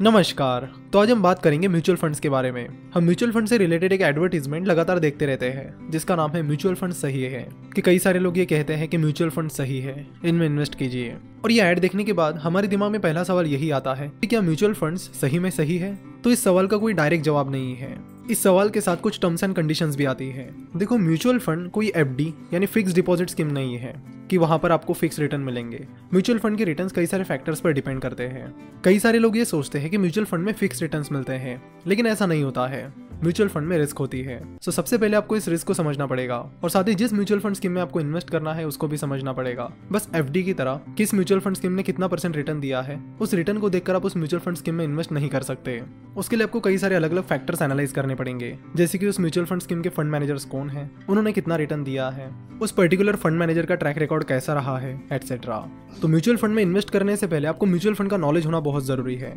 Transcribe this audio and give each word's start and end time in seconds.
नमस्कार। 0.00 0.72
तो 0.92 0.98
आज 0.98 1.10
हम 1.10 1.22
बात 1.22 1.42
करेंगे 1.42 1.68
म्यूचुअल 1.68 1.96
फंड्स 1.96 2.20
के 2.20 2.28
बारे 2.28 2.52
में। 2.52 2.68
हम 2.94 3.04
म्यूचुअल 3.04 3.32
फंड 3.32 3.46
से 3.46 3.58
रिलेटेड 3.58 3.92
एक 3.92 4.00
एडवर्टीजमेंट 4.00 4.66
लगातार 4.66 4.98
देखते 4.98 5.26
रहते 5.26 5.50
हैं, 5.50 5.90
जिसका 5.90 6.16
नाम 6.16 6.30
है 6.30 6.42
म्यूचुअल 6.42 6.74
फंड 6.74 6.92
सही 6.92 7.22
है, 7.22 7.48
कि 7.74 7.82
कई 7.82 7.98
सारे 7.98 8.18
लोग 8.18 8.38
ये 8.38 8.44
कहते 8.46 8.74
हैं 8.74 8.88
कि 8.88 8.96
म्यूचुअल 8.96 9.30
फंड 9.30 9.50
सही 9.50 9.80
है, 9.80 10.06
इनमें 10.24 10.46
इन्वेस्ट 10.46 10.74
कीजिए। 10.74 11.16
और 11.44 11.52
ये 11.52 11.60
ऐड 11.60 11.78
देखने 11.78 12.04
के 12.04 12.12
बाद 12.12 12.36
हमारे 12.36 12.68
दिमाग 12.68 12.90
में 12.90 13.00
पहला 13.00 13.24
सवाल 13.24 13.46
यही 13.46 13.70
आता 13.70 13.94
है 13.94 14.08
कि 14.08 14.26
क्या 14.26 14.40
म्यूचुअल 14.40 14.72
फंड्स 14.72 15.00
सही 15.00 15.38
में 15.38 15.50
सही 15.50 15.78
है? 15.78 15.98
तो 16.24 16.30
इस 16.30 16.44
सवाल 16.44 16.66
का 16.66 16.76
कोई 16.76 16.92
डायरेक्ट 16.92 17.24
जवाब 17.24 17.52
नहीं 17.52 17.76
है। 17.76 17.98
इस 18.30 18.42
सवाल 18.42 18.68
के 18.68 18.80
साथ 18.80 18.96
कुछ 18.96 19.20
टर्म्स 19.20 19.44
एंड 19.44 19.54
कंडीशंस 19.54 19.96
भी 19.96 20.04
आती 20.04 20.28
है। 20.28 20.54
देखो, 20.76 20.98
म्यूचुअल 20.98 21.38
फंड 21.38 21.70
कोई 21.70 21.92
एफडी, 21.96 22.34
यानी 22.54 22.66
फिक्स 22.66 22.94
डिपॉजिट 22.94 23.30
स्कीम 23.30 23.46
नहीं 23.46 23.76
है। 23.76 24.15
कि 24.30 24.36
वहाँ 24.36 24.58
पर 24.58 24.72
आपको 24.72 24.92
फिक्स 24.92 25.18
रिटर्न 25.18 25.40
मिलेंगे। 25.40 25.86
म्यूचुअल 26.12 26.38
फंड 26.38 26.58
के 26.58 26.64
रिटर्न 26.64 26.88
कई 26.88 27.06
सारे 27.06 27.24
फैक्टर्स 27.24 27.60
पर 27.60 27.72
डिपेंड 27.72 28.00
करते 28.00 28.22
हैं। 28.22 28.54
कई 28.84 28.98
सारे 28.98 29.18
लोग 29.18 29.36
ये 29.36 29.44
सोचते 29.44 29.78
हैं 29.78 29.90
कि 29.90 29.98
म्यूचुअल 29.98 30.24
फंड 30.24 30.44
में 30.44 30.52
फिक्स 30.52 30.82
रिटर्न 30.82 31.04
मिलते 31.12 31.32
हैं, 31.32 31.62
लेकिन 31.86 32.06
ऐसा 32.06 32.26
नहीं 32.26 32.42
होता 32.42 32.66
है। 32.66 33.05
म्यूचुअल 33.22 33.48
फंड 33.48 33.66
में 33.66 33.76
रिस्क 33.78 33.98
होती 33.98 34.20
है। 34.22 34.40
सो 34.62 34.70
सबसे 34.70 34.98
पहले 34.98 35.16
आपको 35.16 35.36
इस 35.36 35.48
रिस्क 35.48 35.66
को 35.66 35.74
समझना 35.74 36.06
पड़ेगा। 36.06 36.36
और 36.62 36.70
साथ 36.70 36.88
ही 36.88 36.94
जिस 36.94 37.12
म्यूचुअल 37.12 37.40
फंड 37.40 37.54
स्कीम 37.54 37.72
में 37.72 37.80
आपको 37.82 38.00
इन्वेस्ट 38.00 38.30
करना 38.30 38.52
है, 38.54 38.66
उसको 38.66 38.88
भी 38.88 38.96
समझना 38.96 39.32
पड़ेगा। 39.32 39.70
बस 39.92 40.08
एफडी 40.14 40.42
की 40.42 40.52
तरह, 40.52 40.80
किस 40.96 41.14
म्यूचुअल 41.14 41.40
फंड 41.40 41.56
स्कीम 41.56 41.72
ने 41.72 41.82
कितना 41.82 42.08
परसेंट 42.08 42.36
रिटर्न 42.36 42.60
दिया 42.60 42.80
है, 42.80 43.00
उस 43.20 43.34
रिटर्न 43.34 43.58
को 43.58 43.70
देखकर 43.70 43.94
आप 43.94 44.04
उस 44.04 44.16
म्यूचुअल 44.16 44.40
फंड 44.40 44.56
स्कीम 44.56 44.74
में 44.74 44.84
इन्वेस्ट 44.84 45.12
नहीं 45.12 45.28
कर 45.28 45.42
सकते। 45.42 45.82
उसके 46.16 46.36
लिए 46.36 46.44
आपको 46.44 46.60
कई 46.60 46.78
सारे 46.78 46.96
अलग 46.96 47.12
अलग 47.12 47.24
फैक्टर्स 47.24 47.62
एनालाइज 47.62 47.92
करने 47.92 48.14
पड़ेंगे। 48.14 48.56
जैसे 48.76 48.98
कि 48.98 49.06
उस 49.06 49.20
म्यूचुअल 49.20 49.46
फंड 49.46 49.62
स्कीम 49.62 49.82
के 49.82 49.88
फंड 49.88 50.10
मैनेजर्स 50.10 50.44
कौन 50.44 50.70
है, 50.70 50.90
उन्होंने 51.08 51.32
कितना 51.32 51.56
रिटर्न 51.56 51.84
दिया 51.84 52.08
है, 52.08 52.30
उस 52.62 52.72
पर्टिकुलर 52.72 53.16
फंड 53.16 53.38
मैनेजर 53.38 53.66
का 53.66 53.74
ट्रैक 53.74 53.98
रिकॉर्ड 53.98 54.24
कैसा 54.24 54.54
रहा 54.54 54.78
है 54.78 55.00
एटसेट्रा 55.12 55.64
तो 56.02 56.08
म्यूचुअल 56.08 56.36
फंड 56.36 56.54
में 56.54 56.62
इन्वेस्ट 56.62 56.90
करने 56.90 57.16
से 57.16 57.26
पहले 57.26 57.48
आपको 57.48 57.66
म्यूचुअल 57.66 57.94
फंड 57.94 58.10
का 58.10 58.16
नॉलेज 58.16 58.46
होना 58.46 58.60
बहुत 58.60 58.84
ज़रूरी 58.84 59.16
है। 59.16 59.32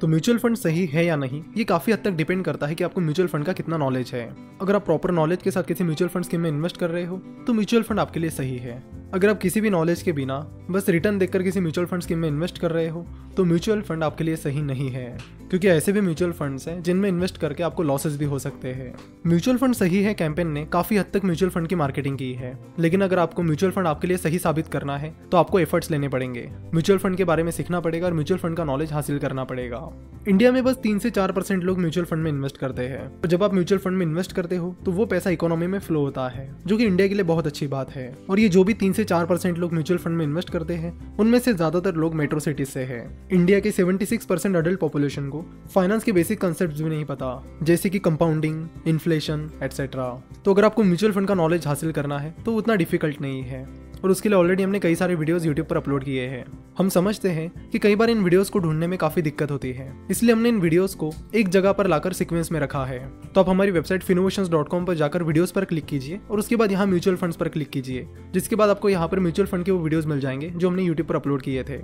तो 0.00 0.06
म्यूचुअल 0.06 0.38
फंड 0.38 0.56
सही 0.56 0.84
है 0.86 1.04
या 1.06 1.14
नहीं, 1.16 1.42
ये 1.56 1.64
काफ़ी 1.64 1.92
हद 1.92 1.98
तक 1.98 2.10
डिपेंड 2.10 2.44
करता 2.44 2.66
है 2.66 2.74
कि 2.74 2.84
आपको 2.84 3.00
म्यूचुअल 3.00 3.28
फंड 3.28 3.44
का 3.44 3.52
कितना 3.52 3.76
नॉलेज 3.76 4.10
है। 4.14 4.26
अगर 4.60 4.76
आप 4.76 4.84
प्रॉपर 4.84 5.10
नॉलेज 5.10 5.42
के 5.42 5.50
साथ 5.50 5.62
किसी 5.62 5.84
म्यूचुअल 5.84 6.08
फंड 6.08 6.24
स्कीम 6.24 6.40
में 6.40 6.48
इन्वेस्ट 6.50 6.76
कर 6.76 6.90
रहे 6.90 7.04
हो 7.04 7.16
तो 7.46 7.52
म्यूचुअल 7.52 7.82
फंड 7.82 8.00
आपके 8.00 8.20
लिए 8.20 8.30
सही 8.30 8.56
है। 8.58 8.82
अगर 9.14 9.30
आप 9.30 9.38
किसी 9.38 9.60
भी 9.60 9.70
नॉलेज 9.70 10.02
के 10.02 10.12
बिना 10.12 10.38
बस 10.70 10.88
रिटर्न 10.88 11.18
देखकर 11.18 11.42
किसी 11.42 11.60
म्यूचुअल 11.60 11.86
फंड 11.86 12.02
स्कीम 12.02 12.18
में 12.18 12.28
इन्वेस्ट 12.28 12.58
कर 12.58 12.70
रहे 12.70 12.88
हो 12.88 13.06
तो 13.36 13.44
म्यूचुअल 13.44 13.80
फंड 13.82 14.04
आपके 14.04 14.24
लिए 14.24 14.36
सही 14.36 14.62
नहीं 14.62 14.88
है 14.90 15.06
क्योंकि 15.50 15.68
ऐसे 15.68 15.92
भी 15.92 16.00
म्यूचुअल 16.00 16.32
फंड्स 16.32 16.66
हैं 16.68 16.82
जिनमें 16.82 17.08
इन्वेस्ट 17.08 17.36
करके 17.36 17.62
आपको 17.62 17.82
लॉसेस 17.82 18.16
भी 18.16 18.24
हो 18.24 18.38
सकते 18.38 18.68
हैं 18.68 18.92
म्यूचुअल 19.26 19.56
फंड 19.56 19.74
सही 19.74 20.02
है 20.02 20.12
कैंपेन 20.14 20.48
ने 20.48 20.64
काफ़ी 20.64 20.96
हद 20.96 21.06
तक 21.12 21.24
म्यूचुअल 21.24 21.50
फंड 21.50 21.68
की 21.68 21.74
मार्केटिंग 21.74 22.18
की 22.18 22.32
है 22.32 22.52
लेकिन 22.78 23.02
अगर 23.02 23.18
आपको 23.18 23.42
म्यूचुअल 23.42 23.72
फंड 23.72 23.86
आपके 23.86 24.08
लिए 24.08 24.16
सही 24.16 24.38
साबित 24.38 24.68
करना 24.68 24.96
है 24.96 25.14
तो 25.30 25.36
आपको 25.36 25.60
एफर्ट्स 25.60 25.90
लेने 25.90 26.08
पड़ेंगे 26.08 26.48
म्यूचुअल 26.74 26.98
फंड 26.98 27.16
के 27.16 27.24
बारे 27.24 27.42
में 27.42 27.50
सीखना 27.50 27.80
पड़ेगा 27.80 28.06
और 28.06 28.14
म्यूचुअल 28.14 28.40
फंड 28.40 28.56
का 28.56 28.64
नॉलेज 28.64 28.92
हासिल 28.92 29.18
करना 29.18 29.44
पड़ेगा 29.44 29.88
इंडिया 30.28 30.50
में 30.52 30.62
बस 30.64 30.76
तीन 30.76 30.98
से 30.98 31.10
चार 31.10 31.32
परसेंट 31.32 31.64
लोग 31.64 31.78
म्यूचुअल 31.78 32.06
फंड 32.06 32.22
में 32.22 32.30
इन्वेस्ट 32.30 32.56
करते 32.56 32.82
हैं 32.82 33.28
जब 33.28 33.42
आप 33.42 33.54
म्यूचुअल 33.54 33.80
फंड 33.80 33.96
में 33.96 34.06
इन्वेस्ट 34.06 34.32
करते 34.32 34.56
हो 34.56 34.74
तो 34.84 34.92
वो 34.92 35.06
पैसा 35.06 35.30
इकोनॉमी 35.30 35.66
में 35.66 35.78
फ्लो 35.78 36.00
होता 36.00 36.28
है 36.28 36.48
जो 36.66 36.76
कि 36.76 36.84
इंडिया 36.84 37.08
के 37.08 37.14
लिए 37.14 37.24
बहुत 37.24 37.46
अच्छी 37.46 37.66
बात 37.66 37.90
है 37.90 38.12
और 38.30 38.40
ये 38.40 38.48
जो 38.48 38.64
भी 38.64 38.74
तीन 38.74 38.92
से 38.92 39.04
चार 39.04 39.26
परसेंट 39.26 39.58
लोग 39.58 39.72
म्यूचुअल 39.72 39.98
फंड 39.98 40.16
में 40.16 40.24
इन्वेस्ट 40.24 40.50
करते 40.58 40.74
हैं, 40.74 41.16
उनमें 41.16 41.38
से 41.38 41.52
ज़्यादातर 41.54 41.94
लोग 41.94 42.14
मेट्रो 42.14 42.40
सिटीज़ 42.40 42.68
से 42.68 42.84
हैं। 42.84 43.28
इंडिया 43.30 43.60
के 43.60 43.70
seventy 43.72 44.06
six 44.06 44.26
percent 44.26 44.56
adult 44.56 44.80
population 44.80 45.28
को 45.30 45.44
फाइनेंस 45.74 46.04
के 46.04 46.12
बेसिक 46.12 46.40
कॉन्सेप्ट 46.40 46.74
भी 46.74 46.88
नहीं 46.88 47.04
पता, 47.04 47.42
जैसे 47.62 47.90
कि 47.90 47.98
कंपाउंडिंग 48.00 48.88
इन्फ्लेशन 48.88 49.50
एटसेट्रा 49.62 50.08
तो 50.44 50.54
अगर 50.54 50.64
आपको 50.64 50.82
म्यूचुअल 50.84 51.12
फंड 51.12 51.28
का 51.28 51.34
नॉलेज 51.34 51.66
हासिल 51.66 51.92
करना 51.92 52.18
है 52.18 52.34
तो 52.44 52.54
उतना 52.54 52.74
डिफ़िकल्ट 52.76 53.20
नहीं 53.20 53.42
है। 53.42 53.66
और 54.04 54.10
उसके 54.10 54.28
लिए 54.28 54.38
ऑलरेडी 54.38 54.62
हमने 54.62 54.78
कई 54.78 54.94
सारे 54.94 55.14
वीडियोस 55.14 55.46
यूट्यूब 55.46 55.66
पर 55.66 55.76
अपलोड 55.76 56.04
किए 56.04 56.26
हैं। 56.26 56.44
हम 56.78 56.88
समझते 56.88 57.28
हैं 57.28 57.70
कि 57.70 57.78
कई 57.78 57.96
बार 57.96 58.10
इन 58.10 58.22
वीडियोस 58.24 58.50
को 58.50 58.58
ढूँढने 58.58 58.86
में 58.86 58.98
काफ़ी 58.98 59.22
दिक्कत 59.22 59.50
होती 59.50 59.72
है। 59.72 59.92
इसलिए 60.10 60.32
हमने 60.32 60.48
इन 60.48 60.60
वीडियोस 60.60 60.94
को 60.94 61.10
एक 61.34 61.48
जगह 61.48 61.72
पर 61.72 61.86
लाकर 61.86 62.12
सीक्वेंस 62.12 62.52
में 62.52 62.60
रखा 62.60 62.84
है। 62.84 62.98
तो 63.34 63.40
आप 63.40 63.48
हमारी 63.48 63.70
वेबसाइट 63.70 64.02
फिनोवेशन 64.02 64.44
पर 64.84 64.94
जाकर 64.94 65.22
वीडियोस 65.22 65.50
पर 65.50 65.64
क्लिक 65.64 65.84
कीजिए 65.84 66.20
और 66.30 66.38
उसके 66.38 66.56
बाद 66.56 66.72
यहाँ 66.72 66.86
म्यूचुअल 66.86 67.16
फंड्स 67.16 67.36
पर 67.36 67.48
क्लिक 67.48 67.70
कीजिए, 67.70 68.06
जिसके 68.32 68.56
बाद 68.56 68.70
आपको 68.70 68.88
यहाँ 68.88 69.08
पर 69.08 69.20
म्यूचुअल 69.20 69.48
फंड 69.48 69.64
के 69.64 69.70
वो 69.70 69.78
वीडियोस 69.78 70.06
मिल 70.06 70.20
जाएँगे 70.20 70.50
जो 70.50 70.68
हमने 70.68 70.82
यूट्यूब 70.82 71.08
पर 71.08 71.16
अपलोड 71.16 71.42
किए 71.42 71.64
थे। 71.64 71.78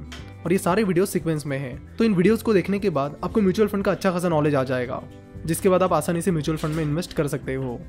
और 0.45 0.53
ये 0.53 0.59
सारे 0.59 0.85
वीडियो 0.85 1.07
सिक्वेंस 1.07 1.47
में 1.47 1.59
है। 1.59 1.79
तो 1.99 2.05
इन 2.05 2.15
वीडियोस 2.15 2.43
को 2.43 2.55
देखने 2.55 2.79
के 2.79 2.91
बाद 2.91 3.19
आपको 3.25 3.41
म्यूचुअल 3.41 3.69
फंड 3.69 3.85
का 3.85 3.93
अच्छा 3.93 4.11
खासा 4.11 4.29
नॉलेज 4.29 4.55
आ 4.55 4.63
जाएगा। 4.63 5.03
जिसके 5.47 5.69
बाद 5.69 5.83
आप 5.83 5.93
आसानी 5.93 6.23
से 6.23 6.31
म्यूचुअल 6.31 6.59
फंड 6.59 6.75
में 6.75 6.83
इन्वेस्ट 6.83 7.13
कर 7.13 7.27
सकते 7.27 7.55
हो। 7.55 7.81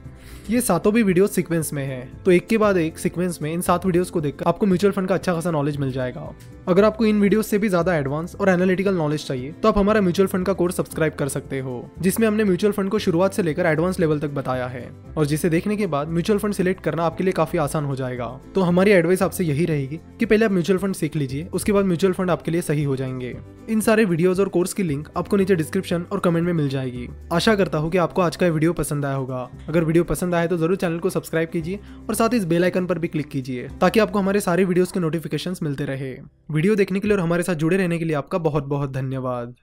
ये 0.50 0.62
सातों 0.62 0.94
भी 0.94 1.04
वीडियो 1.04 1.28
सीक्वेंस 1.28 1.72
में 1.74 1.86
है। 1.86 2.02
तो 2.26 2.32
एक 2.32 2.48
के 2.48 2.58
बाद 2.58 2.78
एक 2.78 3.00
सीक्वेंस 3.00 3.40
में 3.42 3.52
इन 3.54 3.62
सात 3.62 3.86
वीडियोस 3.86 4.10
को 4.10 4.22
देखकर 4.22 4.46
आपको 4.48 4.66
म्यूचुअल 4.66 4.94
फंड 4.94 5.08
का 5.08 5.16
अच्छा 5.16 5.34
खासा 5.34 5.52
नॉलेज 5.52 5.78
मिल 5.78 5.92
जाएगा। 5.92 6.32
अगर 6.68 6.84
आपको 6.84 7.06
इन 7.06 7.22
वीडियो 7.22 7.42
से 7.42 7.58
भी 7.58 7.70
ज़्यादा 7.70 7.96
एडवांस 7.96 8.36
और 8.36 8.50
एनालिटिकल 8.50 8.96
नॉलेज 8.96 9.26
चाहिए 9.28 9.52
तो 9.54 9.68
आप 9.68 9.78
हमारा 9.78 10.02
म्यूचुअल 10.02 10.28
फंड 10.28 10.46
का 10.46 10.54
कोर्स 10.54 10.76
सब्सक्राइब 10.76 11.14
कर 11.14 11.28
सकते 11.30 11.60
हो, 11.60 11.90
जिसमें 12.02 12.28
हमने 12.28 12.44
म्यूचुअल 12.44 12.74
फंड 12.74 12.90
को 12.90 13.00
शुरुआत 13.00 13.34
से 13.34 13.44
लेकर 13.44 13.66
एडवांस 13.66 14.00
लेवल 14.00 14.20
तक 14.20 14.30
बताया 14.32 14.68
है। 14.68 14.90
और 15.18 15.26
जिसे 15.26 15.50
देखने 15.50 15.78
के 15.78 15.88
बाद 15.88 16.10
म्यूचुअल 16.10 16.40
फंड 16.40 16.54
सिलेक्ट 16.54 16.84
करना 16.84 17.04
आपके 17.04 17.24
लिए 17.24 17.34
काफ़ी 17.34 17.60
आसान 17.60 17.86
हो 17.86 17.96
जाएगा। 17.96 18.26
तो 18.56 18.62
हमारी 18.62 18.92
एडवाइस 18.92 19.22
आपसे 19.24 19.44
यही 19.44 19.66
रहेगी 19.66 20.00
कि 20.20 20.26
पहले 20.26 20.46
आप 20.46 20.52
म्यूचुअल 20.52 20.80
फंड 20.80 20.96
सीख 20.96 21.16
लीजिए, 21.16 21.48
उसके 21.54 21.72
बाद 21.72 21.86
म्यूचुअल 21.86 22.14
फंड 22.14 22.32
आपके 22.32 22.52
लिए 22.52 22.62
सही 22.62 22.84
हो 22.84 22.96
जाएँगे। 22.96 23.36
इन 23.70 23.82
सारे 23.82 24.06
वीडियोज़ 24.06 24.42
और 24.42 24.50
कोर्स 24.50 24.74
की 24.74 24.84
लिंक 24.84 25.08
आपको 25.18 25.38
नीचे 25.38 25.56
डिस्क्रिप्शन 25.56 26.06
और 26.12 26.20
कमेंट 26.20 26.46
में 26.46 26.54
मिल 26.54 26.70
जाएगी। 26.70 27.08
आशा 27.34 27.45
करता 27.54 27.78
हूँ 27.78 27.90
कि 27.92 27.98
आपको 27.98 28.22
आज 28.22 28.36
का 28.36 28.48
वीडियो 28.48 28.74
पसंद 28.74 29.06
आया 29.06 29.16
होगा। 29.16 29.50
अगर 29.70 29.84
वीडियो 29.84 30.04
पसंद 30.04 30.36
आया 30.36 30.48
तो 30.48 30.58
ज़रूर 30.58 30.76
चैनल 30.76 31.00
को 31.00 31.10
सब्सक्राइब 31.10 31.50
कीजिए 31.50 31.80
और 32.10 32.16
साथ 32.16 32.30
ही 32.30 32.38
इस 32.38 32.46
बेल 32.46 32.64
आइकन 32.64 32.86
पर 32.86 33.00
भी 33.00 33.08
क्लिक 33.08 33.28
कीजिए, 33.28 33.68
ताकि 33.82 34.00
आपको 34.00 34.20
हमारे 34.20 34.40
सारे 34.40 34.66
वीडियोस 34.66 34.92
के 34.92 35.00
नोटिफिकेशंस 35.00 35.64
मिलते 35.64 35.86
रहे। 35.86 36.16
वीडियो 36.52 36.76
देखने 36.76 37.00
के 37.00 37.08
लिए 37.08 37.18
और 37.18 37.24
हमारे 37.24 37.44
साथ 37.44 37.56
जुड़े 37.56 37.78
रहने 37.78 38.00
के 38.00 38.06
लिए 38.06 38.16
आपका 38.16 38.38
बहुत 38.40 38.64
बहुत 38.66 38.94
धन्यवाद। 38.94 39.56